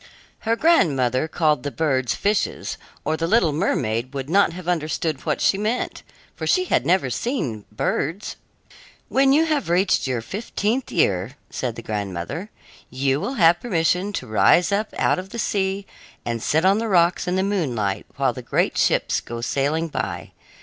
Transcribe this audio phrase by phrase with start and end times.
[0.49, 5.37] Her grandmother called the birds fishes, or the little mermaid would not have understood what
[5.37, 6.01] was meant,
[6.35, 8.35] for she had never seen birds.
[9.09, 12.49] "When you have reached your fifteenth year," said the grandmother,
[12.89, 15.85] "you will have permission to rise up out of the sea
[16.25, 20.31] and sit on the rocks in the moonlight, while the great ships go sailing by.